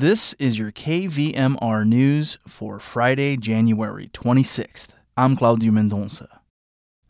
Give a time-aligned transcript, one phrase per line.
[0.00, 4.90] This is your KVMR news for Friday, January 26th.
[5.16, 6.28] I'm Claudio Mendonça.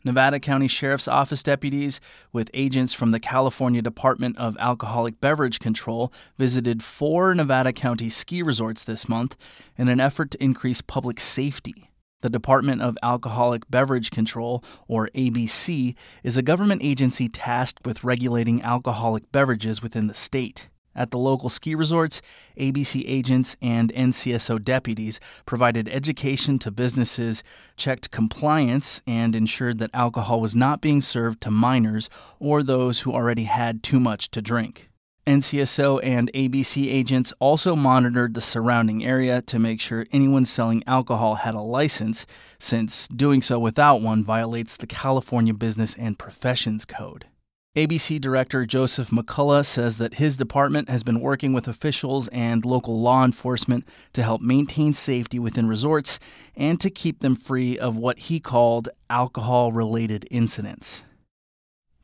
[0.03, 1.99] Nevada County Sheriff's Office deputies,
[2.33, 8.41] with agents from the California Department of Alcoholic Beverage Control, visited four Nevada County ski
[8.41, 9.37] resorts this month
[9.77, 11.91] in an effort to increase public safety.
[12.21, 18.65] The Department of Alcoholic Beverage Control, or ABC, is a government agency tasked with regulating
[18.65, 20.69] alcoholic beverages within the state.
[20.99, 22.21] At the local ski resorts,
[22.57, 27.41] ABC agents and NCSO deputies provided education to businesses,
[27.77, 33.13] checked compliance, and ensured that alcohol was not being served to minors or those who
[33.13, 34.89] already had too much to drink.
[35.25, 41.35] NCSO and ABC agents also monitored the surrounding area to make sure anyone selling alcohol
[41.35, 42.25] had a license,
[42.59, 47.27] since doing so without one violates the California Business and Professions Code.
[47.75, 52.99] ABC Director Joseph McCullough says that his department has been working with officials and local
[52.99, 56.17] law enforcement to help maintain safety within resorts
[56.55, 61.03] and to keep them free of what he called alcohol related incidents.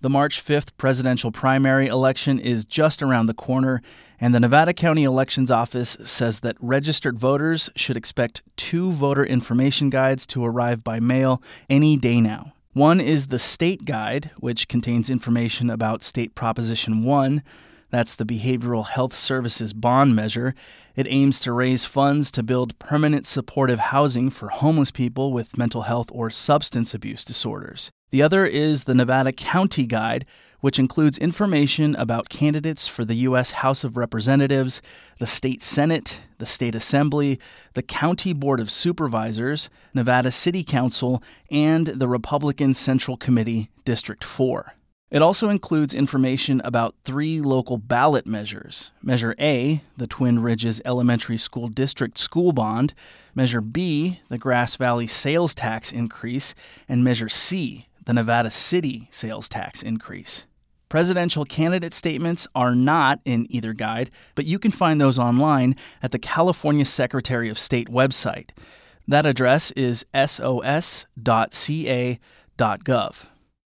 [0.02, 3.81] The March 5th presidential primary election is just around the corner,
[4.22, 9.90] and the Nevada County Elections Office says that registered voters should expect two voter information
[9.90, 12.53] guides to arrive by mail any day now.
[12.76, 17.42] One is the State Guide, which contains information about State Proposition 1.
[17.90, 20.54] That's the Behavioral Health Services Bond Measure.
[20.94, 25.84] It aims to raise funds to build permanent supportive housing for homeless people with mental
[25.84, 27.92] health or substance abuse disorders.
[28.11, 30.25] The other is the Nevada County Guide,
[30.61, 33.52] which includes information about candidates for the U.S.
[33.52, 34.81] House of Representatives,
[35.20, 37.39] the State Senate, the State Assembly,
[37.73, 44.75] the County Board of Supervisors, Nevada City Council, and the Republican Central Committee, District 4.
[45.12, 51.38] It also includes information about three local ballot measures Measure A, the Twin Ridges Elementary
[51.38, 52.94] School District School Bond,
[53.36, 56.56] Measure B, the Grass Valley Sales Tax Increase,
[56.90, 60.46] and Measure C, the Nevada City sales tax increase.
[60.88, 66.12] Presidential candidate statements are not in either guide, but you can find those online at
[66.12, 68.52] the California Secretary of State website.
[69.07, 71.07] That address is sos.ca.gov.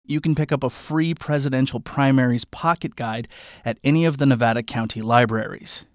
[0.07, 3.27] You can pick up a free presidential primaries pocket guide
[3.63, 5.85] at any of the Nevada County libraries.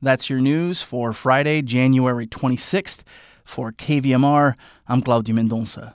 [0.00, 3.02] That's your news for Friday, January 26th.
[3.44, 4.54] For KVMR,
[4.88, 5.94] I'm Claudio Mendonça.